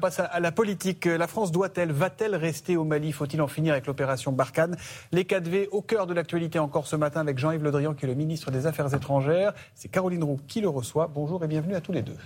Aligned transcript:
On 0.00 0.06
passe 0.06 0.20
à 0.20 0.38
la 0.38 0.52
politique. 0.52 1.06
La 1.06 1.26
France 1.26 1.50
doit-elle, 1.50 1.90
va-t-elle 1.90 2.36
rester 2.36 2.76
au 2.76 2.84
Mali? 2.84 3.10
Faut-il 3.10 3.42
en 3.42 3.48
finir 3.48 3.72
avec 3.72 3.88
l'opération 3.88 4.30
Barkhane? 4.30 4.76
Les 5.10 5.24
4V 5.24 5.66
au 5.72 5.82
cœur 5.82 6.06
de 6.06 6.14
l'actualité 6.14 6.60
encore 6.60 6.86
ce 6.86 6.94
matin 6.94 7.18
avec 7.18 7.36
Jean-Yves 7.36 7.64
Le 7.64 7.72
Drian 7.72 7.94
qui 7.94 8.04
est 8.04 8.08
le 8.08 8.14
ministre 8.14 8.52
des 8.52 8.68
Affaires 8.68 8.94
étrangères. 8.94 9.54
C'est 9.74 9.88
Caroline 9.88 10.22
Roux 10.22 10.38
qui 10.46 10.60
le 10.60 10.68
reçoit. 10.68 11.10
Bonjour 11.12 11.42
et 11.42 11.48
bienvenue 11.48 11.74
à 11.74 11.80
tous 11.80 11.90
les 11.90 12.02
deux. 12.02 12.16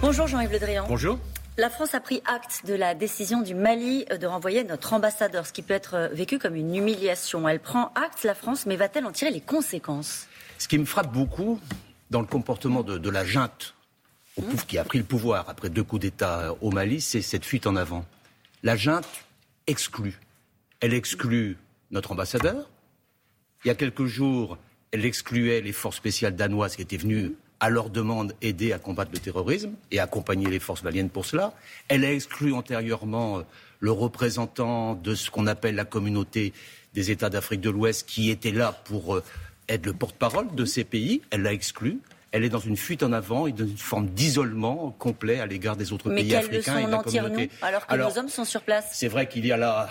Bonjour 0.00 0.28
Jean-Yves 0.28 0.52
Le 0.52 0.60
Drian. 0.60 0.84
Bonjour. 0.86 1.18
La 1.58 1.68
France 1.68 1.96
a 1.96 2.00
pris 2.00 2.22
acte 2.26 2.66
de 2.68 2.74
la 2.74 2.94
décision 2.94 3.40
du 3.40 3.56
Mali 3.56 4.04
de 4.04 4.26
renvoyer 4.28 4.62
notre 4.62 4.92
ambassadeur, 4.92 5.46
ce 5.46 5.52
qui 5.52 5.62
peut 5.62 5.74
être 5.74 6.10
vécu 6.12 6.38
comme 6.38 6.54
une 6.54 6.76
humiliation. 6.76 7.48
Elle 7.48 7.58
prend 7.58 7.90
acte, 7.96 8.22
la 8.22 8.36
France, 8.36 8.66
mais 8.66 8.76
va-t-elle 8.76 9.04
en 9.04 9.10
tirer 9.10 9.32
les 9.32 9.40
conséquences? 9.40 10.28
Ce 10.58 10.68
qui 10.68 10.78
me 10.78 10.84
frappe 10.84 11.12
beaucoup, 11.12 11.58
dans 12.14 12.20
le 12.20 12.28
comportement 12.28 12.84
de, 12.84 13.10
la 13.10 13.24
junte 13.24 13.74
mmh. 14.38 14.42
qui 14.68 14.78
a 14.78 14.84
pris 14.84 14.98
le 14.98 15.04
pouvoir 15.04 15.48
après 15.48 15.68
deux 15.68 15.82
coups 15.82 16.02
d'État 16.02 16.54
au 16.60 16.70
Mali, 16.70 17.00
c'est 17.00 17.22
cette 17.22 17.44
fuite 17.44 17.66
en 17.66 17.74
avant. 17.74 18.04
La 18.62 18.76
junte 18.76 19.08
exclut. 19.66 20.20
Elle 20.78 20.94
exclut 20.94 21.56
notre 21.90 22.12
ambassadeur. 22.12 22.70
Il 23.64 23.68
y 23.68 23.70
a 23.72 23.74
quelques 23.74 24.04
jours, 24.04 24.58
elle 24.92 25.04
excluait 25.04 25.60
les 25.60 25.72
forces 25.72 25.96
spéciales 25.96 26.36
danoises 26.36 26.76
qui 26.76 26.82
étaient 26.82 26.96
venues 26.96 27.32
à 27.58 27.68
leur 27.68 27.90
demande 27.90 28.32
aider 28.42 28.72
à 28.72 28.78
combattre 28.78 29.10
le 29.12 29.18
terrorisme 29.18 29.72
et 29.90 29.98
accompagner 29.98 30.48
les 30.48 30.60
forces 30.60 30.84
maliennes 30.84 31.10
pour 31.10 31.26
cela. 31.26 31.52
Elle 31.88 32.04
a 32.04 32.12
exclu 32.12 32.52
antérieurement 32.52 33.38
euh, 33.38 33.42
le 33.80 33.90
représentant 33.90 34.94
de 34.94 35.16
ce 35.16 35.32
qu'on 35.32 35.48
appelle 35.48 35.74
la 35.74 35.84
communauté 35.84 36.52
des 36.94 37.10
États 37.10 37.28
d'Afrique 37.28 37.60
de 37.60 37.70
l'Ouest 37.70 38.06
qui 38.06 38.30
était 38.30 38.52
là 38.52 38.70
pour 38.84 39.16
euh, 39.16 39.24
être 39.68 39.86
le 39.86 39.92
porte-parole 39.92 40.54
de 40.54 40.64
ces 40.64 40.84
pays. 40.84 41.22
Elle 41.30 41.42
l'a 41.42 41.52
exclu. 41.52 42.00
Elle 42.32 42.44
est 42.44 42.48
dans 42.48 42.58
une 42.58 42.76
fuite 42.76 43.02
en 43.02 43.12
avant 43.12 43.46
et 43.46 43.52
dans 43.52 43.66
une 43.66 43.76
forme 43.76 44.08
d'isolement 44.08 44.94
complet 44.98 45.38
à 45.38 45.46
l'égard 45.46 45.76
des 45.76 45.92
autres 45.92 46.10
pays 46.10 46.34
africains 46.34 46.78
et 46.78 46.86
de 46.86 46.90
la 46.90 46.98
communauté. 46.98 47.50
alors 47.62 47.86
que 47.86 47.96
nos 47.96 48.18
hommes 48.18 48.28
sont 48.28 48.44
sur 48.44 48.62
place? 48.62 48.88
C'est 48.92 49.08
vrai 49.08 49.28
qu'il 49.28 49.46
y 49.46 49.52
a 49.52 49.56
là 49.56 49.88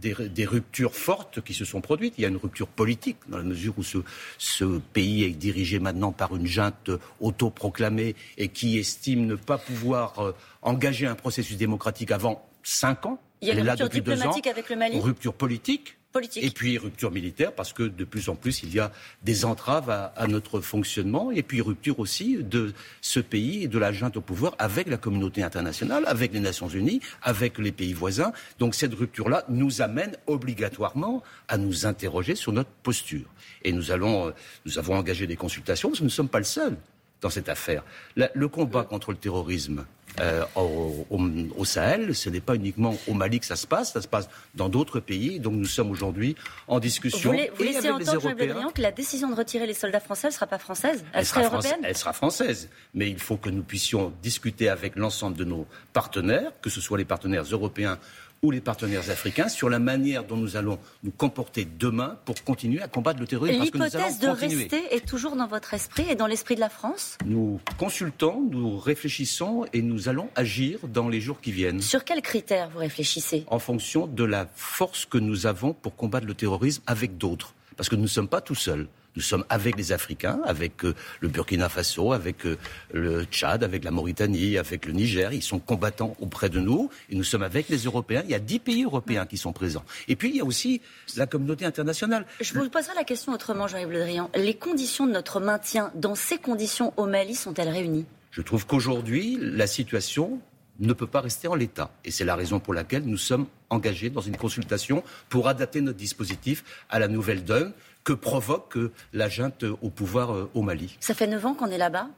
des, 0.00 0.44
ruptures 0.44 0.94
fortes 0.94 1.40
qui 1.42 1.54
se 1.54 1.64
sont 1.64 1.80
produites. 1.80 2.14
Il 2.18 2.22
y 2.22 2.24
a 2.24 2.28
une 2.28 2.36
rupture 2.36 2.68
politique, 2.68 3.16
dans 3.28 3.38
la 3.38 3.44
mesure 3.44 3.74
où 3.76 3.82
ce, 3.82 3.98
ce 4.38 4.78
pays 4.92 5.24
est 5.24 5.30
dirigé 5.30 5.78
maintenant 5.78 6.12
par 6.12 6.34
une 6.34 6.46
junte 6.46 6.90
autoproclamée 7.20 8.14
et 8.38 8.48
qui 8.48 8.78
estime 8.78 9.26
ne 9.26 9.34
pas 9.34 9.58
pouvoir 9.58 10.18
euh, 10.20 10.34
engager 10.62 11.06
un 11.06 11.14
processus 11.14 11.56
démocratique 11.56 12.10
avant 12.10 12.46
cinq 12.62 13.06
ans. 13.06 13.20
Il 13.40 13.48
y 13.48 13.50
a 13.50 13.54
une 13.54 13.68
rupture 13.68 13.88
diplomatique 13.88 14.46
avec 14.46 14.70
le 14.70 14.76
Mali? 14.76 14.98
Rupture 15.00 15.34
politique 15.34 15.96
et 16.36 16.50
puis 16.50 16.78
rupture 16.78 17.10
militaire, 17.10 17.52
parce 17.52 17.72
que 17.72 17.82
de 17.82 18.04
plus 18.04 18.28
en 18.28 18.36
plus, 18.36 18.62
il 18.62 18.72
y 18.72 18.78
a 18.78 18.92
des 19.24 19.44
entraves 19.44 19.90
à, 19.90 20.26
notre 20.28 20.60
fonctionnement. 20.60 21.32
Et 21.32 21.42
puis 21.42 21.60
rupture 21.60 21.98
aussi 21.98 22.36
de 22.36 22.72
ce 23.00 23.18
pays 23.18 23.64
et 23.64 23.68
de 23.68 23.78
la 23.78 23.92
junte 23.92 24.16
au 24.16 24.20
pouvoir 24.20 24.54
avec 24.60 24.86
la 24.86 24.96
communauté 24.96 25.42
internationale, 25.42 26.04
avec 26.06 26.32
les 26.32 26.38
Nations 26.38 26.68
Unies, 26.68 27.00
avec 27.20 27.58
les 27.58 27.72
pays 27.72 27.92
voisins. 27.92 28.32
Donc 28.60 28.76
cette 28.76 28.94
rupture-là 28.94 29.44
nous 29.48 29.82
amène 29.82 30.16
obligatoirement 30.28 31.20
à 31.48 31.58
nous 31.58 31.84
interroger 31.84 32.36
sur 32.36 32.52
notre 32.52 32.70
posture. 32.84 33.26
Et 33.64 33.72
nous, 33.72 33.90
allons, 33.90 34.28
euh, 34.28 34.30
nous 34.66 34.78
avons 34.78 34.94
engagé 34.94 35.26
des 35.26 35.36
consultations, 35.36 35.88
parce 35.88 35.98
que 35.98 36.04
nous 36.04 36.10
ne 36.10 36.14
sommes 36.14 36.28
pas 36.28 36.38
le 36.38 36.44
seul 36.44 36.76
dans 37.22 37.30
cette 37.30 37.48
affaire. 37.48 37.82
le 38.14 38.48
combat 38.48 38.84
contre 38.84 39.10
le 39.10 39.16
terrorisme 39.16 39.84
euh, 40.20 40.44
au, 40.56 41.64
Sahel, 41.64 42.14
ce 42.14 42.30
n'est 42.30 42.40
pas 42.40 42.54
uniquement 42.54 42.96
au 43.08 43.14
Mali 43.14 43.40
que 43.40 43.46
ça 43.46 43.56
se 43.56 43.66
passe, 43.66 43.92
ça 43.92 44.00
se 44.00 44.08
passe 44.08 44.28
dans 44.54 44.68
d'autres 44.68 45.00
pays. 45.00 45.40
Donc 45.40 45.54
nous 45.54 45.64
sommes 45.64 45.90
aujourd'hui 45.90 46.36
en 46.68 46.78
discussion. 46.78 47.32
Vous, 47.32 47.38
vous 47.56 47.62
laissez 47.62 47.90
entendre, 47.90 48.20
Jean 48.20 48.70
que 48.70 48.82
la 48.82 48.92
décision 48.92 49.30
de 49.30 49.34
retirer 49.34 49.66
les 49.66 49.74
soldats 49.74 50.00
français 50.00 50.28
ne 50.28 50.32
sera 50.32 50.46
pas 50.46 50.58
française 50.58 51.04
Elle, 51.12 51.26
sera 51.26 51.42
européenne 51.42 51.80
Elle 51.82 51.96
sera 51.96 52.12
française. 52.12 52.68
Mais 52.94 53.10
il 53.10 53.18
faut 53.18 53.36
que 53.36 53.50
nous 53.50 53.62
puissions 53.62 54.12
discuter 54.22 54.68
avec 54.68 54.96
l'ensemble 54.96 55.36
de 55.36 55.44
nos 55.44 55.66
partenaires, 55.92 56.52
que 56.62 56.70
ce 56.70 56.80
soit 56.80 56.98
les 56.98 57.04
partenaires 57.04 57.44
européens 57.44 57.98
ou 58.44 58.50
les 58.50 58.60
partenaires 58.60 59.08
africains 59.08 59.48
sur 59.48 59.70
la 59.70 59.78
manière 59.78 60.22
dont 60.22 60.36
nous 60.36 60.56
allons 60.56 60.78
nous 61.02 61.10
comporter 61.10 61.66
demain 61.78 62.18
pour 62.26 62.34
continuer 62.44 62.82
à 62.82 62.88
combattre 62.88 63.18
le 63.18 63.26
terrorisme. 63.26 63.62
L'hypothèse 63.62 64.18
de 64.18 64.28
rester 64.28 64.82
est 64.94 65.06
toujours 65.06 65.34
dans 65.34 65.46
votre 65.46 65.72
esprit 65.72 66.04
et 66.10 66.14
dans 66.14 66.26
l'esprit 66.26 66.54
de 66.54 66.60
la 66.60 66.68
France 66.68 67.16
Nous 67.24 67.58
consultons, 67.78 68.46
nous 68.50 68.78
réfléchissons 68.78 69.64
et 69.72 69.80
nous 69.80 70.10
allons 70.10 70.28
agir 70.36 70.78
dans 70.86 71.08
les 71.08 71.22
jours 71.22 71.40
qui 71.40 71.52
viennent. 71.52 71.80
Sur 71.80 72.04
quels 72.04 72.20
critères 72.20 72.68
vous 72.68 72.80
réfléchissez? 72.80 73.46
En 73.48 73.58
fonction 73.58 74.06
de 74.06 74.24
la 74.24 74.46
force 74.54 75.06
que 75.06 75.16
nous 75.16 75.46
avons 75.46 75.72
pour 75.72 75.96
combattre 75.96 76.26
le 76.26 76.34
terrorisme 76.34 76.82
avec 76.86 77.16
d'autres. 77.16 77.54
Parce 77.78 77.88
que 77.88 77.96
nous 77.96 78.02
ne 78.02 78.08
sommes 78.08 78.28
pas 78.28 78.42
tout 78.42 78.54
seuls. 78.54 78.88
Nous 79.16 79.22
sommes 79.22 79.44
avec 79.48 79.76
les 79.76 79.92
Africains, 79.92 80.40
avec 80.44 80.84
euh, 80.84 80.94
le 81.20 81.28
Burkina 81.28 81.68
Faso, 81.68 82.12
avec 82.12 82.46
euh, 82.46 82.58
le 82.92 83.24
Tchad, 83.24 83.62
avec 83.62 83.84
la 83.84 83.92
Mauritanie, 83.92 84.58
avec 84.58 84.86
le 84.86 84.92
Niger. 84.92 85.32
Ils 85.32 85.42
sont 85.42 85.60
combattants 85.60 86.16
auprès 86.20 86.48
de 86.48 86.58
nous. 86.58 86.90
Et 87.10 87.14
nous 87.14 87.24
sommes 87.24 87.42
avec 87.42 87.68
les 87.68 87.78
Européens. 87.78 88.22
Il 88.24 88.30
y 88.30 88.34
a 88.34 88.40
dix 88.40 88.58
pays 88.58 88.84
européens 88.84 89.26
qui 89.26 89.36
sont 89.36 89.52
présents. 89.52 89.84
Et 90.08 90.16
puis, 90.16 90.30
il 90.30 90.36
y 90.36 90.40
a 90.40 90.44
aussi 90.44 90.80
la 91.16 91.26
communauté 91.26 91.64
internationale. 91.64 92.26
Je 92.40 92.54
vous 92.54 92.68
poserai 92.68 92.94
la 92.96 93.04
question 93.04 93.32
autrement, 93.32 93.68
Jean-Yves 93.68 93.90
Le 93.90 94.00
Drian. 94.00 94.30
Les 94.34 94.54
conditions 94.54 95.06
de 95.06 95.12
notre 95.12 95.38
maintien 95.38 95.92
dans 95.94 96.16
ces 96.16 96.38
conditions 96.38 96.92
au 96.96 97.06
Mali 97.06 97.34
sont-elles 97.34 97.68
réunies? 97.68 98.06
Je 98.32 98.42
trouve 98.42 98.66
qu'aujourd'hui, 98.66 99.38
la 99.40 99.68
situation 99.68 100.40
ne 100.80 100.92
peut 100.92 101.06
pas 101.06 101.20
rester 101.20 101.46
en 101.46 101.54
l'état. 101.54 101.92
Et 102.04 102.10
c'est 102.10 102.24
la 102.24 102.34
raison 102.34 102.58
pour 102.58 102.74
laquelle 102.74 103.04
nous 103.04 103.16
sommes 103.16 103.46
engagés 103.70 104.10
dans 104.10 104.20
une 104.20 104.36
consultation 104.36 105.04
pour 105.28 105.46
adapter 105.48 105.80
notre 105.80 105.98
dispositif 105.98 106.64
à 106.90 106.98
la 106.98 107.06
nouvelle 107.06 107.44
donne 107.44 107.72
que 108.04 108.12
provoque 108.12 108.78
la 109.12 109.28
junte 109.28 109.64
au 109.64 109.90
pouvoir 109.90 110.32
euh, 110.32 110.50
au 110.54 110.62
Mali. 110.62 110.96
Ça 111.00 111.14
fait 111.14 111.26
neuf 111.26 111.44
ans 111.44 111.54
qu'on 111.54 111.70
est 111.70 111.78
là-bas 111.78 112.08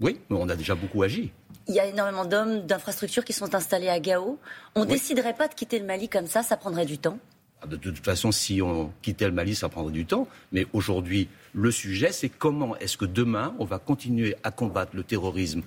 Oui, 0.00 0.20
mais 0.28 0.36
on 0.38 0.48
a 0.48 0.56
déjà 0.56 0.74
beaucoup 0.74 1.02
agi. 1.02 1.32
Il 1.68 1.74
y 1.74 1.80
a 1.80 1.86
énormément 1.86 2.24
d'hommes, 2.24 2.66
d'infrastructures 2.66 3.24
qui 3.24 3.32
sont 3.32 3.54
installés 3.54 3.88
à 3.88 4.00
Gao. 4.00 4.38
On 4.74 4.80
ne 4.80 4.86
déciderait 4.86 5.34
pas 5.34 5.48
de 5.48 5.54
quitter 5.54 5.78
le 5.78 5.84
Mali 5.84 6.08
comme 6.08 6.26
ça, 6.26 6.42
ça 6.42 6.56
prendrait 6.56 6.86
du 6.86 6.98
temps 6.98 7.18
ah, 7.60 7.66
de 7.66 7.76
toute 7.76 7.98
façon, 8.04 8.30
si 8.30 8.62
on 8.62 8.92
quittait 9.02 9.26
le 9.26 9.32
Mali, 9.32 9.56
ça 9.56 9.68
prendrait 9.68 9.92
du 9.92 10.06
temps. 10.06 10.28
Mais 10.52 10.68
aujourd'hui, 10.72 11.28
le 11.54 11.72
sujet, 11.72 12.12
c'est 12.12 12.28
comment 12.28 12.76
est-ce 12.76 12.96
que 12.96 13.04
demain, 13.04 13.52
on 13.58 13.64
va 13.64 13.80
continuer 13.80 14.36
à 14.44 14.52
combattre 14.52 14.94
le 14.94 15.02
terrorisme 15.02 15.62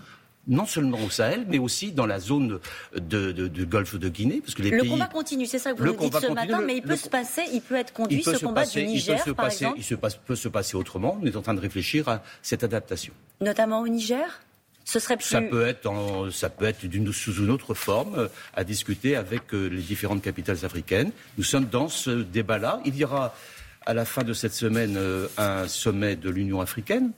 non 0.48 0.66
seulement 0.66 1.00
au 1.04 1.10
Sahel, 1.10 1.46
mais 1.48 1.60
aussi 1.60 1.92
dans 1.92 2.06
la 2.06 2.20
zone 2.20 2.60
de, 2.96 3.32
du 3.32 3.66
Golfe 3.66 3.96
de 3.96 4.10
Guinée. 4.10 4.42
Parce 4.42 4.56
que 4.56 4.64
les 4.64 4.72
le 4.72 4.84
combat 4.84 5.08
continue, 5.08 5.46
c'est 5.46 5.60
ça 5.60 5.74
que 5.74 5.78
vous 5.78 5.86
nous 5.86 5.96
dites 5.96 6.20
ce 6.20 6.32
matin, 6.32 6.62
mais 6.66 6.78
il 6.78 6.82
peut 6.82 6.96
se 6.96 7.10
passer, 7.10 7.44
il 7.54 7.62
peut 7.62 7.76
être 7.76 7.94
conduit, 7.94 8.24
ce 8.24 8.44
combat 8.44 8.66
du 8.66 8.84
Niger, 8.84 9.18
il 9.18 9.24
peut 9.24 9.30
se 9.30 9.36
par 9.36 9.46
passer, 9.46 9.66
exemple 9.66 10.10
Il 10.16 10.20
peut 10.26 10.36
se 10.36 10.48
passer 10.48 10.76
autrement. 10.76 11.18
On 11.22 11.26
est 11.26 11.36
en 11.36 11.42
train 11.42 11.54
de 11.54 11.60
réfléchir 11.60 12.08
à 12.10 12.24
cette 12.42 12.64
adaptation. 12.64 13.14
Notamment 13.40 13.82
au 13.82 13.88
Niger 13.88 14.42
ce 14.84 15.00
serait 15.00 15.16
plus... 15.16 15.26
Ça 15.26 15.42
peut 15.42 15.66
être, 15.68 16.30
ça 16.32 16.50
peut 16.50 16.66
être 16.66 16.82
sous 17.12 17.36
une 17.36 17.52
autre 17.52 17.74
forme, 17.74 18.16
euh, 18.18 18.28
à 18.56 18.64
discuter 18.64 19.16
avec 19.16 19.54
euh, 19.54 19.68
les 19.68 19.82
différentes 19.82 20.22
capitales 20.22 20.66
africaines. 20.66 21.12
Nous 21.38 21.44
sommes 21.44 21.66
dans 21.66 21.88
ce 21.88 22.10
débat-là. 22.10 22.82
Il 22.86 22.96
y 22.96 23.04
aura 23.06 23.34
à 23.86 23.94
la 23.94 24.06
fin 24.06 24.24
de 24.24 24.34
cette 24.34 24.54
semaine 24.54 24.96
euh, 24.98 25.28
un 25.38 25.68
sommet 25.68 26.16
de 26.16 26.30
l'Union 26.30 26.62
africaine 26.62 27.12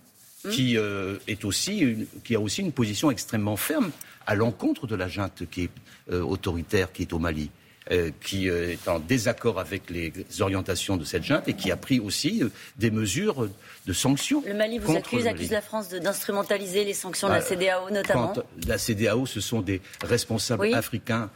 Qui, 0.51 0.77
euh, 0.77 1.17
est 1.27 1.45
aussi 1.45 2.05
qui 2.25 2.35
a 2.35 2.39
aussi 2.39 2.61
une 2.61 2.73
position 2.73 3.09
extrêmement 3.09 3.55
ferme 3.55 3.91
à 4.25 4.35
l'encontre 4.35 4.87
de 4.87 4.95
la 4.95 5.07
junte 5.07 5.43
qui 5.49 5.63
est 5.63 5.69
euh, 6.11 6.21
autoritaire 6.21 6.91
qui 6.91 7.03
est 7.03 7.13
au 7.13 7.19
Mali. 7.19 7.49
Euh, 7.91 8.11
qui 8.21 8.47
est 8.47 8.88
en 8.88 8.99
désaccord 8.99 9.59
avec 9.59 9.89
les 9.89 10.13
orientations 10.39 10.95
de 10.95 11.03
cette 11.03 11.23
junte 11.23 11.47
et 11.49 11.53
qui 11.53 11.69
a 11.69 11.75
pris 11.75 11.99
aussi 11.99 12.41
des 12.77 12.91
mesures 12.91 13.49
de 13.85 13.94
sanctions. 13.94 14.41
Le 14.47 14.53
Mali 14.53 14.79
vous 14.79 14.95
accuse, 14.95 15.27
accuse 15.27 15.51
la 15.51 15.61
France 15.61 15.89
d'instrumentaliser 15.89 16.85
les 16.85 16.93
sanctions 16.93 17.27
de 17.27 17.33
la 17.33 17.39
bah, 17.39 17.45
CDAO 17.45 17.89
notamment. 17.89 18.33
la 18.67 18.77
CDAO, 18.77 19.25
ce 19.25 19.41
sont 19.41 19.59
des 19.59 19.81
responsables 20.01 20.73
africains 20.73 21.29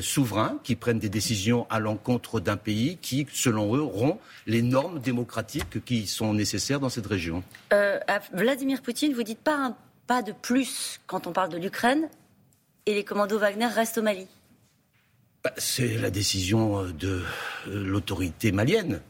souverains 0.00 0.60
qui 0.62 0.76
prennent 0.76 1.00
des 1.00 1.08
décisions 1.08 1.66
à 1.68 1.80
l'encontre 1.80 2.38
d'un 2.38 2.56
pays 2.56 2.98
qui, 3.02 3.26
selon 3.32 3.74
eux, 3.74 3.82
rompt 3.82 4.20
les 4.46 4.62
normes 4.62 5.00
démocratiques 5.00 5.84
qui 5.84 6.06
sont 6.06 6.32
nécessaires 6.32 6.78
dans 6.78 6.90
cette 6.90 7.06
région. 7.06 7.42
Vladimir 8.32 8.82
Poutine, 8.82 9.14
vous 9.14 9.24
dites 9.24 9.40
pas 9.40 9.56
un 9.56 9.76
pas 10.08 10.22
de 10.22 10.32
plus 10.32 11.00
quand 11.06 11.26
on 11.26 11.32
parle 11.32 11.50
de 11.50 11.58
l'Ukraine 11.58 12.08
et 12.86 12.94
les 12.94 13.04
commandos 13.04 13.38
Wagner 13.38 13.66
restent 13.66 13.98
au 13.98 14.02
Mali. 14.02 14.26
Bah, 15.48 15.54
c'est 15.56 15.96
la 15.96 16.10
décision 16.10 16.82
de 16.82 17.22
euh, 17.68 17.84
l'autorité 17.86 18.52
malienne 18.52 19.00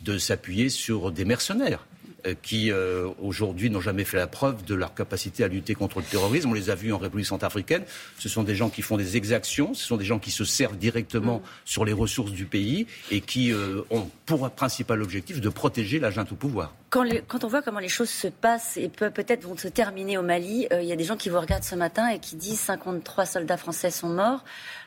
de 0.00 0.18
s'appuyer 0.18 0.68
sur 0.68 1.12
des 1.12 1.24
mercenaires. 1.24 1.86
euh, 1.86 1.93
qui 2.42 2.70
euh, 2.70 3.08
aujourd'hui 3.22 3.70
n'ont 3.70 3.80
jamais 3.80 4.04
fait 4.04 4.16
la 4.16 4.26
preuve 4.26 4.64
de 4.64 4.74
leur 4.74 4.94
capacité 4.94 5.44
à 5.44 5.48
lutter 5.48 5.74
contre 5.74 5.98
le 5.98 6.04
terrorisme. 6.04 6.50
On 6.50 6.54
les 6.54 6.70
a 6.70 6.74
vus 6.74 6.92
en 6.92 6.98
République 6.98 7.26
centrafricaine. 7.26 7.84
Ce 8.18 8.28
sont 8.28 8.42
des 8.42 8.54
gens 8.54 8.70
qui 8.70 8.82
font 8.82 8.96
des 8.96 9.16
exactions, 9.16 9.74
ce 9.74 9.84
sont 9.84 9.96
des 9.96 10.04
gens 10.04 10.18
qui 10.18 10.30
se 10.30 10.44
servent 10.44 10.76
directement 10.76 11.38
mm. 11.38 11.42
sur 11.64 11.84
les 11.84 11.92
ressources 11.92 12.32
du 12.32 12.46
pays 12.46 12.86
et 13.10 13.20
qui 13.20 13.52
ont 13.90 14.10
pour 14.26 14.48
principal 14.50 15.02
objectif 15.02 15.40
de 15.40 15.48
protéger 15.48 15.98
la 15.98 16.10
junte 16.10 16.32
au 16.32 16.36
pouvoir. 16.36 16.74
Quand, 16.90 17.04
quand, 17.26 17.44
on 17.44 17.48
voit 17.48 17.62
comment 17.62 17.80
les 17.80 17.88
choses 17.88 18.10
se 18.10 18.28
passent 18.28 18.76
et 18.76 18.88
peut-être 18.88 19.42
vont 19.42 19.56
se 19.56 19.68
terminer 19.68 20.16
au 20.16 20.22
Mali, 20.22 20.68
il 20.70 20.86
y 20.86 20.92
a 20.92 20.96
des 20.96 21.04
gens 21.04 21.16
qui 21.16 21.28
vous 21.28 21.40
regardent 21.40 21.64
ce 21.64 21.74
matin 21.74 22.08
et 22.08 22.18
qui 22.20 22.36
disent 22.36 22.60
53 22.60 23.26
soldats 23.26 23.56
français 23.56 23.90
sont 23.90 24.08
morts. 24.08 24.44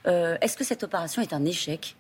Euh, 0.08 0.38
est-ce 0.42 0.58
que 0.58 0.64
cette 0.64 0.84
opération 0.84 1.22
est 1.22 1.34
un 1.34 1.46
échec? 1.46 1.96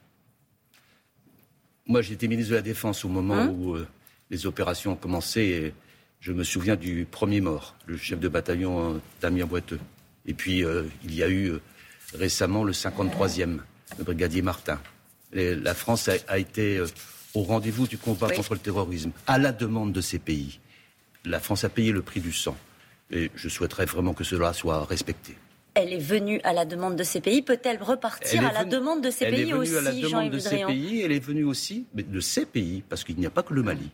Moi, 1.86 2.02
j'étais 2.02 2.28
ministre 2.28 2.52
de 2.52 2.56
la 2.56 2.62
Défense 2.62 3.06
au 3.06 3.10
moment 3.10 3.36
hein 3.36 3.56
où 3.58 3.76
euh, 3.76 3.88
les 4.30 4.46
opérations 4.46 4.94
ont 4.94 4.98
commencé 4.98 5.74
Je 6.20 6.34
me 6.34 6.44
souviens 6.44 6.76
du 6.76 7.08
premier 7.10 7.42
mort, 7.42 7.76
le 7.86 7.98
chef 7.98 8.20
de 8.20 8.28
bataillon 8.28 8.96
euh, 8.96 9.02
Damien 9.22 9.46
Boiteux. 9.46 9.80
Et 10.26 10.34
puis, 10.34 10.64
euh, 10.64 10.84
il 11.04 11.14
y 11.16 11.24
a 11.24 11.28
eu 11.28 11.52
euh, 11.52 11.62
récemment 12.16 12.64
le 12.64 12.74
53e, 12.74 13.60
le 13.98 14.04
brigadier 14.04 14.42
Martin. 14.42 14.80
la 15.32 15.74
France 15.74 16.10
a, 16.28 16.38
été 16.38 16.82
au 17.34 17.44
rendez-vous 17.44 17.88
du 17.88 17.98
combat 17.98 18.30
contre 18.30 18.54
le 18.54 18.60
terrorisme, 18.60 19.12
à 19.28 19.38
la 19.38 19.52
demande 19.52 19.94
de 19.94 20.02
ces 20.02 20.20
pays. 20.20 20.60
La 21.24 21.40
France 21.40 21.64
a 21.64 21.70
payé 21.70 21.92
le 21.92 22.02
prix 22.02 22.20
du 22.20 22.34
sang. 22.34 22.58
Et 23.12 23.32
je 23.36 23.48
souhaiterais 23.48 23.86
vraiment 23.86 24.14
que 24.14 24.24
cela 24.24 24.52
soit 24.54 24.84
respecté. 24.86 25.38
Elle 25.80 25.94
est 25.94 26.00
venue 26.00 26.42
à 26.44 26.54
la 26.54 26.66
demande 26.66 26.96
de 26.96 27.04
ces 27.04 27.22
pays. 27.22 27.44
Peut-elle 27.44 27.78
repartir 27.82 28.44
à 28.44 28.52
la 28.52 28.66
demande 28.66 29.04
de 29.04 29.12
ces 29.12 29.30
pays 29.30 29.54
aussi, 29.54 29.74
Elle 29.76 29.86
est 29.86 29.92
venue 29.92 29.98
à 30.00 30.02
la 30.02 30.10
demande 30.10 30.30
de 30.32 30.40
ces 30.40 30.66
pays. 30.66 31.02
Elle 31.02 31.12
est 31.12 31.20
venue 31.24 31.44
aussi 31.44 31.86
de 31.94 32.20
ces 32.20 32.48
pays, 32.48 32.84
parce 32.90 33.04
qu'il 33.04 33.16
n'y 33.18 33.28
a 33.28 33.30
pas 33.30 33.44
que 33.44 33.54
le 33.54 33.62
Mali. 33.62 33.92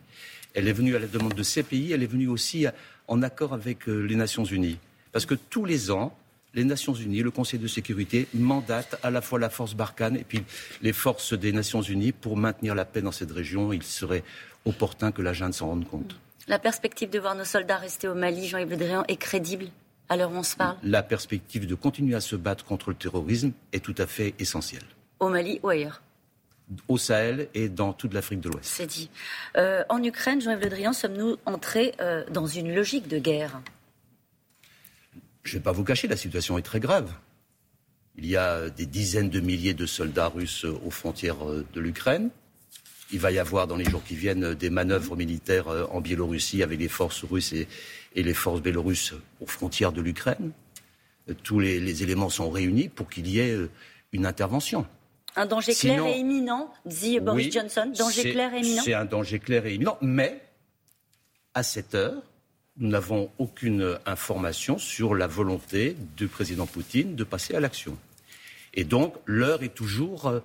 Elle 0.54 0.66
est 0.66 0.72
venue 0.72 0.96
à 0.96 0.98
la 0.98 1.06
demande 1.06 1.34
de 1.34 1.42
ces 1.42 1.62
pays. 1.62 1.92
Elle 1.92 2.02
est 2.02 2.06
venue 2.06 2.28
aussi 2.28 2.66
en 3.06 3.22
accord 3.22 3.52
avec 3.52 3.86
euh, 3.86 4.00
les 4.00 4.16
Nations 4.16 4.44
Unies, 4.44 4.78
parce 5.12 5.26
que 5.26 5.34
tous 5.34 5.66
les 5.66 5.90
ans, 5.90 6.16
les 6.54 6.64
Nations 6.64 6.94
Unies, 6.94 7.20
le 7.20 7.30
Conseil 7.30 7.60
de 7.60 7.68
sécurité 7.68 8.28
mandatent 8.32 8.98
à 9.02 9.10
la 9.10 9.20
fois 9.20 9.38
la 9.38 9.50
force 9.50 9.74
Barkhane 9.74 10.16
et 10.16 10.24
puis 10.24 10.42
les 10.80 10.94
forces 10.94 11.34
des 11.34 11.52
Nations 11.52 11.82
Unies 11.82 12.12
pour 12.12 12.38
maintenir 12.38 12.74
la 12.74 12.86
paix 12.86 13.02
dans 13.02 13.12
cette 13.12 13.32
région. 13.32 13.74
Il 13.74 13.82
serait 13.82 14.24
opportun 14.64 15.12
que 15.12 15.20
la 15.20 15.34
junte 15.34 15.52
s'en 15.52 15.66
rende 15.66 15.86
compte. 15.86 16.16
La 16.48 16.58
perspective 16.58 17.10
de 17.10 17.18
voir 17.18 17.34
nos 17.34 17.44
soldats 17.44 17.76
rester 17.76 18.08
au 18.08 18.14
Mali, 18.14 18.48
Jean-Yves 18.48 18.70
Le 18.70 18.76
Drian, 18.76 19.04
est 19.06 19.16
crédible? 19.16 19.66
On 20.10 20.42
se 20.42 20.56
parle 20.56 20.76
La 20.82 21.02
perspective 21.02 21.66
de 21.66 21.74
continuer 21.74 22.14
à 22.14 22.20
se 22.20 22.36
battre 22.36 22.64
contre 22.64 22.90
le 22.90 22.96
terrorisme 22.96 23.52
est 23.72 23.84
tout 23.84 23.94
à 23.98 24.06
fait 24.06 24.34
essentielle. 24.38 24.84
Au 25.20 25.28
Mali 25.28 25.60
ou 25.62 25.68
ailleurs 25.68 26.00
au 26.88 26.98
Sahel 26.98 27.48
et 27.54 27.68
dans 27.68 27.92
toute 27.92 28.14
l'Afrique 28.14 28.40
de 28.40 28.48
l'Ouest. 28.48 28.64
C'est 28.64 28.86
dit. 28.86 29.10
Euh, 29.56 29.84
en 29.88 30.02
Ukraine, 30.02 30.40
Jean-Yves 30.40 30.62
Le 30.62 30.70
Drian, 30.70 30.92
sommes-nous 30.92 31.36
entrés 31.46 31.94
euh, 32.00 32.24
dans 32.30 32.46
une 32.46 32.74
logique 32.74 33.08
de 33.08 33.18
guerre? 33.18 33.60
Je 35.42 35.52
ne 35.54 35.58
vais 35.58 35.62
pas 35.62 35.72
vous 35.72 35.84
cacher, 35.84 36.08
la 36.08 36.16
situation 36.16 36.56
est 36.56 36.62
très 36.62 36.80
grave. 36.80 37.12
Il 38.16 38.26
y 38.26 38.36
a 38.36 38.70
des 38.70 38.86
dizaines 38.86 39.28
de 39.28 39.40
milliers 39.40 39.74
de 39.74 39.86
soldats 39.86 40.28
russes 40.28 40.64
aux 40.64 40.90
frontières 40.90 41.46
euh, 41.46 41.66
de 41.74 41.80
l'Ukraine. 41.80 42.30
Il 43.14 43.20
va 43.20 43.30
y 43.30 43.38
avoir 43.38 43.68
dans 43.68 43.76
les 43.76 43.84
jours 43.84 44.02
qui 44.02 44.16
viennent 44.16 44.54
des 44.54 44.70
manœuvres 44.70 45.14
militaires 45.14 45.68
euh, 45.68 45.86
en 45.92 46.00
Biélorussie 46.00 46.64
avec 46.64 46.80
les 46.80 46.88
forces 46.88 47.22
russes 47.22 47.52
et, 47.52 47.68
les 48.16 48.34
forces 48.34 48.60
bélorusses 48.60 49.14
aux 49.40 49.46
frontières 49.46 49.92
de 49.92 50.00
l'Ukraine. 50.00 50.50
Euh, 51.30 51.34
tous 51.44 51.60
les, 51.60 52.02
éléments 52.02 52.28
sont 52.28 52.50
réunis 52.50 52.88
pour 52.88 53.08
qu'il 53.08 53.28
y 53.28 53.38
ait 53.38 53.52
euh, 53.52 53.70
une 54.10 54.26
intervention. 54.26 54.84
Un 55.36 55.46
danger 55.46 55.74
clair 55.74 56.04
et 56.04 56.18
imminent, 56.18 56.72
dit 56.86 57.20
Boris 57.20 57.52
Johnson. 57.52 57.92
Danger 57.96 58.32
clair 58.32 58.52
et 58.52 58.58
imminent 58.58 58.82
C'est 58.84 58.94
un 58.94 59.04
danger 59.04 59.38
clair 59.38 59.64
et 59.64 59.74
imminent, 59.74 59.96
mais 60.00 60.42
à 61.54 61.62
cette 61.62 61.94
heure, 61.94 62.20
nous 62.78 62.88
n'avons 62.88 63.30
aucune 63.38 63.96
information 64.06 64.76
sur 64.76 65.14
la 65.14 65.28
volonté 65.28 65.96
du 66.16 66.26
président 66.26 66.66
Poutine 66.66 67.14
de 67.14 67.22
passer 67.22 67.54
à 67.54 67.60
l'action. 67.60 67.96
Et 68.74 68.82
donc, 68.82 69.14
l'heure 69.24 69.62
est 69.62 69.72
toujours 69.72 70.42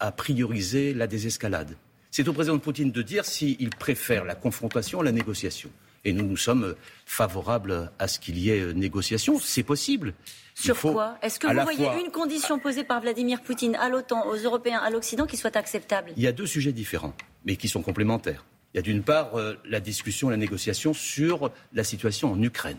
à 0.00 0.12
prioriser 0.12 0.94
la 0.94 1.06
désescalade. 1.06 1.76
C'est 2.10 2.28
au 2.28 2.32
président 2.32 2.58
Poutine 2.58 2.92
de 2.92 3.02
dire 3.02 3.24
s'il 3.24 3.70
préfère 3.70 4.24
la 4.24 4.34
confrontation 4.34 5.00
à 5.00 5.04
la 5.04 5.12
négociation. 5.12 5.70
Et 6.04 6.12
nous, 6.12 6.26
nous 6.26 6.36
sommes 6.36 6.74
favorables 7.06 7.90
à 7.98 8.08
ce 8.08 8.18
qu'il 8.18 8.38
y 8.38 8.50
ait 8.50 8.74
négociation. 8.74 9.38
C'est 9.40 9.62
possible. 9.62 10.14
Sur 10.54 10.78
quoi 10.78 11.18
Est-ce 11.22 11.40
que 11.40 11.46
vous 11.46 11.62
voyez 11.62 12.04
une 12.04 12.12
condition 12.12 12.58
posée 12.58 12.84
par 12.84 13.00
Vladimir 13.00 13.42
Poutine 13.42 13.74
à 13.76 13.88
l'OTAN, 13.88 14.26
aux 14.28 14.36
Européens, 14.36 14.78
à 14.78 14.90
l'Occident 14.90 15.26
qui 15.26 15.36
soit 15.36 15.56
acceptable 15.56 16.12
Il 16.16 16.22
y 16.22 16.26
a 16.26 16.32
deux 16.32 16.46
sujets 16.46 16.72
différents, 16.72 17.14
mais 17.44 17.56
qui 17.56 17.68
sont 17.68 17.82
complémentaires. 17.82 18.44
Il 18.72 18.76
y 18.76 18.80
a 18.80 18.82
d'une 18.82 19.02
part 19.02 19.36
euh, 19.36 19.54
la 19.64 19.80
discussion, 19.80 20.28
la 20.28 20.36
négociation 20.36 20.94
sur 20.94 21.50
la 21.72 21.84
situation 21.84 22.32
en 22.32 22.42
Ukraine. 22.42 22.78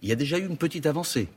Il 0.00 0.08
y 0.08 0.12
a 0.12 0.16
déjà 0.16 0.38
eu 0.38 0.46
une 0.46 0.56
petite 0.56 0.86
avancée 0.86 1.28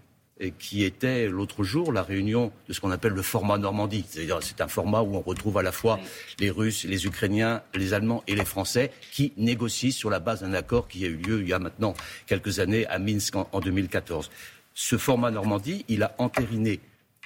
qui 0.50 0.84
était 0.84 1.28
l'autre 1.28 1.64
jour 1.64 1.94
la 1.94 2.02
réunion 2.02 2.52
de 2.68 2.74
ce 2.74 2.82
qu'on 2.82 2.92
appelle 2.92 3.14
le 3.14 3.22
format 3.22 3.58
Normandie. 3.58 4.06
C'est-à-dire 4.08 4.40
c'est 4.42 4.62
un 4.62 4.68
format 4.68 5.02
où 5.02 5.16
on 5.16 5.22
retrouve 5.22 5.58
à 5.58 5.62
la 5.62 5.72
fois 5.72 6.00
les 6.40 6.50
Russes, 6.50 6.84
les 6.86 7.06
Ukrainiens, 7.06 7.62
les 7.76 7.94
Allemands 7.94 8.24
et 8.28 8.36
les 8.36 8.46
Français 8.46 8.92
qui 9.12 9.34
négocient 9.38 9.92
sur 9.92 10.10
la 10.10 10.20
base 10.20 10.42
d'un 10.42 10.54
accord 10.54 10.88
qui 10.88 11.06
a 11.06 11.08
eu 11.08 11.16
lieu 11.16 11.42
il 11.42 11.48
y 11.48 11.54
a 11.54 11.60
maintenant 11.60 11.94
quelques 12.26 12.60
années 12.60 12.88
à 12.88 12.98
Minsk 12.98 13.36
en, 13.36 13.60
2014. 13.60 14.32
Ce 14.74 14.98
format 14.98 15.32
Normandie, 15.32 15.86
il 15.90 16.02
a 16.02 16.16
entériné, 16.18 16.74
et 16.74 16.80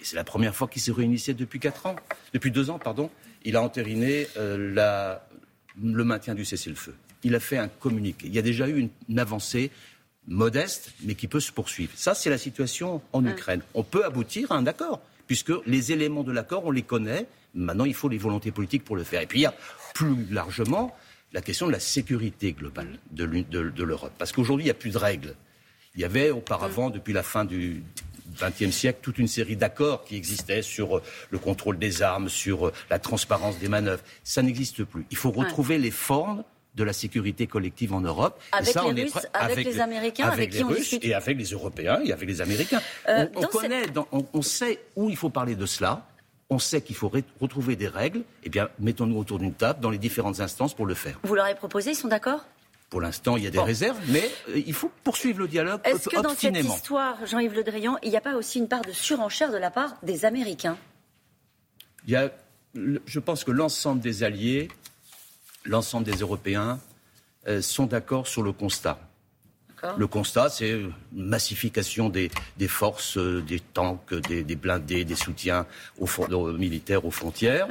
c'est 0.04 0.16
la 0.16 0.24
première 0.24 0.56
fois 0.56 0.68
qu'il 0.68 0.82
se 0.82 0.92
réunissait 0.92 1.34
depuis 1.34 1.60
quatre 1.60 1.86
ans, 1.86 1.96
depuis 2.34 2.52
deux 2.52 2.70
ans, 2.70 2.80
pardon, 2.80 3.10
il 3.44 3.56
a 3.56 3.62
entériné 3.62 4.28
euh, 4.38 4.74
la, 4.74 5.28
le 5.82 6.04
maintien 6.04 6.36
du 6.36 6.44
cessez-le-feu. 6.44 6.96
Il 7.24 7.36
a 7.36 7.40
fait 7.40 7.58
un 7.58 7.68
communiqué. 7.68 8.28
Il 8.28 8.34
y 8.34 8.40
a 8.40 8.42
déjà 8.42 8.68
eu 8.68 8.90
une 9.10 9.20
avancée 9.20 9.72
modeste, 10.28 10.92
mais 11.04 11.16
qui 11.16 11.28
peut 11.28 11.40
se 11.40 11.52
poursuivre. 11.52 11.92
Ça, 11.96 12.16
c'est 12.16 12.30
la 12.30 12.38
situation 12.38 13.02
en. 13.14 13.26
Ukraine. 13.26 13.62
On 13.74 13.84
peut 13.84 14.06
aboutir 14.06 14.52
à 14.52 14.56
un 14.56 14.68
accord, 14.68 15.02
puisque 15.28 15.52
les 15.66 15.92
éléments 15.92 16.24
de 16.24 16.32
l'accord, 16.32 16.66
on 16.66 16.72
les 16.72 16.84
connaît. 16.84 17.28
Maintenant, 17.54 17.86
il 17.86 17.94
faut 17.94 18.10
les 18.10 18.18
volontés 18.18 18.52
politiques 18.52 18.84
pour 18.84 18.96
le 18.96 19.04
faire. 19.04 19.22
Et 19.22 19.26
puis, 19.26 19.40
il 19.40 19.44
y 19.44 19.48
a 19.48 19.56
plus 19.94 20.26
largement 20.30 20.96
la 21.34 21.42
question 21.42 21.68
de 21.68 21.72
la 21.72 21.80
sécurité 21.80 22.54
globale 22.54 23.00
de 23.12 23.84
l'Europe. 23.84 24.14
Parce 24.18 24.32
qu'aujourd'hui, 24.32 24.64
il 24.64 24.68
n'y 24.68 24.72
a 24.72 24.76
plus 24.76 24.92
de 24.92 24.98
règles. 24.98 25.36
Il 25.96 26.02
y 26.02 26.06
avait 26.06 26.30
auparavant, 26.30 26.90
depuis 26.90 27.14
la 27.14 27.24
fin 27.24 27.46
du 27.46 27.84
XXe 28.40 28.72
siècle, 28.72 29.00
toute 29.02 29.18
une 29.18 29.28
série 29.28 29.56
d'accords 29.56 30.04
qui 30.04 30.16
existaient 30.18 30.62
sur 30.62 30.98
euh, 30.98 31.04
le 31.30 31.40
contrôle 31.40 31.80
des 31.80 32.02
armes, 32.02 32.28
sur 32.28 32.68
euh, 32.68 32.74
la 32.90 33.00
transparence 33.00 33.60
des 33.60 33.70
manœuvres. 33.70 34.04
Ça 34.24 34.42
n'existe 34.42 34.84
plus. 34.84 35.06
Il 35.12 35.18
faut 35.18 35.32
retrouver 35.32 35.78
les 35.78 35.92
formes 35.92 36.44
de 36.76 36.84
la 36.84 36.94
sécurité 36.94 37.48
collective 37.48 37.94
en 37.94 38.02
Europe. 38.02 38.42
Avec 38.52 38.76
les 38.76 39.04
Russes, 39.04 39.14
avec, 39.34 39.66
les 39.66 39.80
Américains, 39.80 40.28
avec, 40.28 40.54
les 40.54 40.64
Russes 40.64 40.96
et 41.02 41.14
avec 41.14 41.38
les 41.38 41.46
Européens 41.46 42.02
et 42.04 42.12
avec 42.12 42.28
les 42.28 42.42
Américains. 42.42 42.82
Euh, 43.08 43.28
on, 43.36 43.44
connaît, 43.44 43.84
on, 44.12 44.42
sait 44.42 44.80
où 44.96 45.10
il 45.10 45.16
faut 45.16 45.30
parler 45.30 45.56
de 45.56 45.66
cela. 45.66 46.06
On 46.50 46.60
sait 46.60 46.82
qu'il 46.82 46.96
faut 46.96 47.12
retrouver 47.42 47.76
des 47.76 47.88
règles. 47.88 48.22
Eh 48.44 48.50
bien, 48.50 48.70
mettons-nous 48.80 49.18
autour 49.18 49.40
d'une 49.40 49.54
table 49.54 49.80
dans 49.80 49.90
les 49.90 49.98
différentes 49.98 50.40
instances 50.42 50.74
pour 50.74 50.86
le 50.86 50.94
faire. 50.94 51.20
Vous 51.24 51.34
leur 51.34 51.46
avez 51.46 51.56
proposé, 51.56 51.92
ils 51.92 51.96
sont 51.96 52.08
d'accord? 52.08 52.46
Pour 52.90 53.02
l'instant, 53.02 53.36
il 53.36 53.44
y 53.44 53.48
a 53.48 53.50
des 53.50 53.60
réserves, 53.60 53.98
mais 54.10 54.30
euh, 54.50 54.62
il 54.64 54.74
faut 54.74 54.92
poursuivre 55.04 55.40
le 55.40 55.48
dialogue 55.48 55.82
Est-ce 55.86 56.08
que 56.08 56.22
dans 56.22 56.36
cette 56.36 56.56
histoire, 56.56 57.26
Jean-Yves 57.26 57.56
Le 57.56 57.64
Drian, 57.64 57.98
il 58.04 58.12
n'y 58.12 58.18
a 58.18 58.22
pas 58.22 58.36
aussi 58.36 58.60
une 58.60 58.68
part 58.68 58.84
de 58.84 58.92
surenchère 58.92 59.52
de 59.52 59.58
la 59.58 59.72
part 59.72 59.98
des 60.04 60.24
Américains? 60.24 60.78
Il 62.06 62.12
y 62.12 62.16
a, 62.16 62.32
Je 62.76 63.20
pense 63.20 63.44
que 63.44 63.52
l'ensemble 63.52 64.02
des 64.02 64.24
alliés 64.24 64.68
l'ensemble 65.66 66.06
des 66.06 66.18
Européens 66.18 66.80
euh, 67.48 67.62
sont 67.62 67.86
d'accord 67.86 68.28
sur 68.28 68.44
le 68.44 68.52
constat. 68.52 69.00
Le 69.98 70.08
constat, 70.08 70.50
c'est 70.50 70.70
une 70.72 70.94
massification 71.12 72.10
des, 72.10 72.32
forces, 72.68 73.18
euh, 73.18 73.42
des 73.42 73.60
tanks, 73.60 74.16
des, 74.16 74.56
blindés, 74.56 75.06
des 75.06 75.16
soutiens 75.16 75.68
aux, 76.00 76.08
militaires 76.54 77.06
aux 77.06 77.12
frontières. 77.12 77.68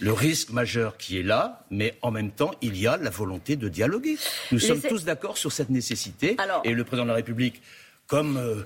Le 0.00 0.12
risque 0.12 0.50
majeur 0.50 0.96
qui 0.96 1.20
est 1.20 1.22
là, 1.22 1.64
mais 1.70 1.96
en 2.02 2.10
même 2.10 2.32
temps, 2.32 2.50
il 2.60 2.76
y 2.76 2.88
a 2.88 2.96
la 2.96 3.10
volonté 3.10 3.54
de 3.54 3.68
dialoguer. 3.68 4.16
Nous 4.50 4.58
sommes 4.58 4.80
tous 4.80 5.04
d'accord 5.04 5.38
sur 5.38 5.52
cette 5.52 5.70
nécessité. 5.70 6.36
Et 6.64 6.72
le 6.72 6.82
président 6.82 7.04
de 7.04 7.10
la 7.10 7.14
République, 7.14 7.62
comme 8.08 8.36
euh, 8.36 8.64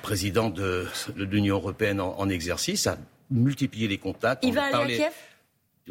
président 0.00 0.48
de, 0.48 0.86
l'Union 1.16 1.56
européenne 1.56 2.00
en, 2.00 2.28
exercice, 2.30 2.86
a 2.86 2.96
multiplié 3.30 3.86
les 3.86 3.98
contacts. 3.98 4.42
Il 4.44 4.54
va 4.54 4.64
aller 4.64 4.94
à 4.94 5.08
Kiev? 5.08 5.12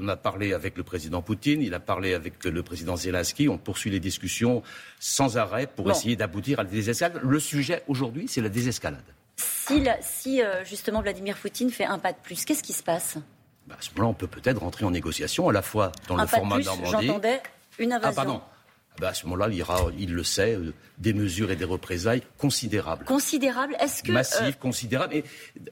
On 0.01 0.07
a 0.07 0.15
parlé 0.15 0.53
avec 0.53 0.77
le 0.77 0.83
président 0.83 1.21
Poutine, 1.21 1.61
il 1.61 1.73
a 1.73 1.79
parlé 1.79 2.13
avec 2.13 2.43
le 2.45 2.63
président 2.63 2.95
Zelensky. 2.95 3.49
On 3.49 3.57
poursuit 3.57 3.91
les 3.91 3.99
discussions 3.99 4.63
sans 4.99 5.37
arrêt 5.37 5.67
pour 5.67 5.89
essayer 5.91 6.15
d'aboutir 6.15 6.59
à 6.59 6.63
la 6.63 6.69
désescalade. 6.69 7.21
Le 7.23 7.39
sujet 7.39 7.83
aujourd'hui, 7.87 8.27
c'est 8.27 8.41
la 8.41 8.49
désescalade. 8.49 9.03
Si, 10.01 10.41
euh, 10.41 10.65
justement 10.65 11.01
Vladimir 11.01 11.37
Poutine 11.37 11.69
fait 11.69 11.85
un 11.85 11.99
pas 11.99 12.11
de 12.11 12.17
plus, 12.17 12.43
qu'est-ce 12.43 12.63
qui 12.63 12.73
se 12.73 12.83
passe? 12.83 13.17
Bah, 13.67 13.75
À 13.77 13.81
ce 13.81 13.89
moment-là, 13.91 14.09
on 14.09 14.13
peut 14.13 14.27
peut-être 14.27 14.59
rentrer 14.59 14.83
en 14.85 14.91
négociation 14.91 15.47
à 15.47 15.53
la 15.53 15.61
fois 15.61 15.91
dans 16.07 16.17
le 16.17 16.25
format 16.25 16.57
de 16.57 16.63
plus, 16.63 16.89
J'entendais 16.89 17.41
une 17.77 17.93
invasion. 17.93 18.09
Ah, 18.11 18.25
pardon. 18.25 18.41
Bah, 18.99 19.09
à 19.09 19.13
ce 19.13 19.25
moment-là, 19.25 19.47
il 19.49 19.57
y 19.57 19.61
aura, 19.61 19.87
il 19.97 20.13
le 20.13 20.23
sait, 20.23 20.55
euh, 20.55 20.73
des 20.97 21.13
mesures 21.13 21.51
et 21.51 21.55
des 21.55 21.65
représailles 21.65 22.21
considérables. 22.37 23.05
Considérables 23.05 23.75
Est-ce 23.79 24.03
que. 24.03 24.11
Massives, 24.11 24.47
euh, 24.47 24.51
considérables. 24.59 25.15
Et 25.15 25.23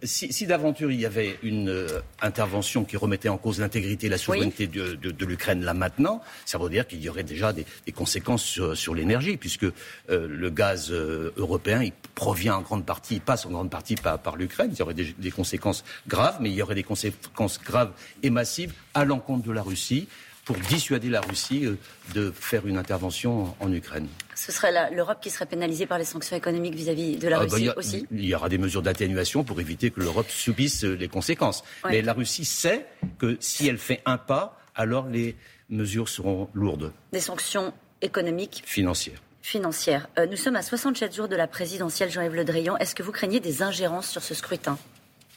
si, 0.04 0.48
d'aventure 0.48 0.92
il 0.92 1.02
y 1.02 1.06
avait 1.06 1.38
une 1.44 1.70
euh, 1.70 2.00
intervention 2.22 2.86
qui 2.86 2.96
remettait 2.96 3.28
en 3.28 3.38
cause 3.38 3.60
l'intégrité 3.60 4.08
et 4.08 4.10
la 4.10 4.18
souveraineté 4.18 4.68
de, 4.68 5.26
l'Ukraine 5.26 5.64
là 5.64 5.74
maintenant, 5.74 6.22
ça 6.46 6.58
veut 6.58 6.70
dire 6.70 6.88
qu'il 6.88 7.02
y 7.02 7.10
aurait 7.10 7.24
déjà 7.24 7.52
des, 7.52 7.66
conséquences 7.94 8.60
sur, 8.74 8.96
l'énergie, 8.96 9.36
puisque 9.36 9.66
le 10.08 10.50
gaz 10.50 10.92
européen, 10.92 11.84
il 11.84 11.92
provient 12.16 12.56
en 12.56 12.62
grande 12.62 12.86
partie, 12.86 13.16
il 13.16 13.22
passe 13.22 13.46
en 13.46 13.50
grande 13.50 13.70
partie 13.70 13.96
par, 13.96 14.20
par 14.20 14.38
l'Ukraine. 14.38 14.70
Il 14.72 14.80
y 14.80 14.82
aurait 14.82 14.94
des, 14.94 15.14
des 15.18 15.32
conséquences 15.32 15.84
graves, 16.08 16.38
mais 16.40 16.50
il 16.50 16.56
y 16.56 16.62
aurait 16.62 16.76
des 16.76 16.84
conséquences 16.84 17.60
graves 17.62 17.92
et 18.24 18.30
massives 18.30 18.74
à 18.94 19.04
l'encontre 19.04 19.46
de 19.46 19.52
la 19.52 19.64
Russie 19.64 20.08
pour 20.48 20.56
dissuader 20.56 21.10
la 21.10 21.20
Russie 21.20 21.66
euh, 21.66 21.78
de 22.16 22.32
faire 22.32 22.66
une 22.66 22.78
intervention 22.78 23.54
en 23.60 23.72
Ukraine. 23.74 24.08
Ce 24.34 24.54
serait 24.54 24.90
l'Europe 24.92 25.18
qui 25.22 25.30
serait 25.30 25.46
pénalisée 25.46 25.86
par 25.86 25.98
les 26.00 26.06
sanctions 26.06 26.38
économiques 26.38 26.74
vis-à-vis 26.74 27.18
de 27.18 27.28
la 27.28 27.36
ah, 27.36 27.46
bah, 27.46 27.48
Russie 27.52 27.70
aussi 27.76 28.08
Il 28.12 28.26
y 28.26 28.34
aura 28.34 28.48
des 28.48 28.58
mesures 28.58 28.82
d'atténuation 28.82 29.44
pour 29.44 29.60
éviter 29.60 29.92
que 29.92 30.00
l'Europe 30.00 30.30
subisse 30.30 30.86
euh, 30.86 30.96
les 30.96 31.10
conséquences. 31.10 31.66
Mais 31.90 32.02
la 32.02 32.14
Russie 32.14 32.46
sait 32.46 32.86
que 33.20 33.36
si 33.42 33.68
elle 33.68 33.78
fait 33.78 34.02
un 34.06 34.18
pas, 34.18 34.58
alors 34.74 35.08
les 35.08 35.36
mesures 35.70 36.08
seront 36.08 36.50
lourdes. 36.54 36.94
Des 37.12 37.20
sanctions 37.20 37.74
économiques 38.02 38.64
Financières 38.66 39.22
financière. 39.42 40.10
Euh, 40.20 40.26
nous 40.26 40.36
sommes 40.36 40.58
à 40.58 40.62
67 40.62 41.16
jours 41.16 41.30
de 41.30 41.36
la 41.38 41.48
présidentielle, 41.48 42.12
Jean-Yves 42.12 42.36
Le 42.36 42.44
Drian. 42.44 42.76
Est-ce 42.78 42.94
que 42.94 43.02
vous 43.02 43.14
craignez 43.14 43.40
des 43.40 43.64
ingérences 43.64 44.10
sur 44.10 44.22
ce 44.22 44.34
scrutin? 44.34 44.78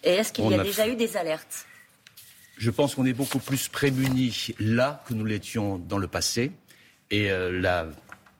Et 0.02 0.10
est-ce 0.10 0.32
qu'il 0.32 0.50
y 0.50 0.54
a, 0.54 0.64
déjà 0.64 0.88
eu 0.88 0.96
des 0.96 1.16
alertes? 1.16 1.66
Je 2.60 2.70
pense 2.70 2.94
qu'on 2.94 3.06
est 3.06 3.14
beaucoup 3.14 3.38
plus 3.38 3.68
prémunis 3.68 4.52
là 4.60 5.02
que 5.08 5.14
nous 5.14 5.24
l'étions 5.24 5.78
dans 5.78 5.96
le 5.96 6.06
passé. 6.06 6.52
Et 7.10 7.30
euh, 7.30 7.58
la 7.58 7.86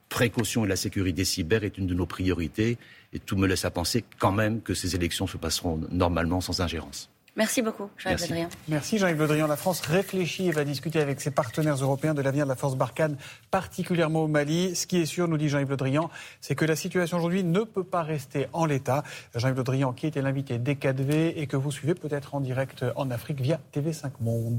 précaution 0.09 0.63
et 0.63 0.67
la 0.67 0.75
sécurité 0.75 1.25
cyber 1.25 1.63
est 1.63 1.79
une 1.79 1.87
de 1.87 1.95
nos 1.95 2.05
priorités. 2.05 2.77
Et 3.13 3.19
tout 3.19 3.35
me 3.35 3.47
laisse 3.47 3.65
à 3.65 3.71
penser 3.71 4.05
quand 4.19 4.31
même 4.31 4.61
que 4.61 4.75
ces 4.75 4.93
élections 4.95 5.25
se 5.25 5.37
passeront 5.37 5.81
normalement 5.89 6.39
sans 6.39 6.61
ingérence. 6.61 7.09
Merci 7.37 7.61
beaucoup, 7.61 7.89
Jean-Yves 7.97 8.21
Le 8.23 8.27
Drian. 8.27 8.49
Merci, 8.67 8.97
Jean-Yves 8.97 9.19
Le 9.19 9.27
Drian. 9.27 9.47
La 9.47 9.55
France 9.55 9.79
réfléchit 9.79 10.49
et 10.49 10.51
va 10.51 10.65
discuter 10.65 10.99
avec 10.99 11.21
ses 11.21 11.31
partenaires 11.31 11.75
européens 11.75 12.13
de 12.13 12.21
l'avenir 12.21 12.43
de 12.43 12.49
la 12.49 12.57
force 12.57 12.75
Barkhane, 12.75 13.15
particulièrement 13.51 14.23
au 14.23 14.27
Mali. 14.27 14.75
Ce 14.75 14.85
qui 14.85 14.97
est 14.97 15.05
sûr, 15.05 15.29
nous 15.29 15.37
dit 15.37 15.47
Jean-Yves 15.47 15.69
Le 15.69 15.77
Drian, 15.77 16.09
c'est 16.41 16.55
que 16.55 16.65
la 16.65 16.75
situation 16.75 17.17
aujourd'hui 17.17 17.45
ne 17.45 17.61
peut 17.61 17.85
pas 17.85 18.03
rester 18.03 18.47
en 18.51 18.65
l'état. 18.65 19.03
Jean-Yves 19.33 19.55
Le 19.55 19.63
Drian, 19.63 19.93
qui 19.93 20.07
était 20.07 20.21
l'invité 20.21 20.57
des 20.57 20.75
4V 20.75 21.33
et 21.37 21.47
que 21.47 21.55
vous 21.55 21.71
suivez 21.71 21.95
peut-être 21.95 22.35
en 22.35 22.41
direct 22.41 22.83
en 22.97 23.09
Afrique 23.09 23.39
via 23.39 23.61
TV5 23.73 24.09
Monde. 24.19 24.57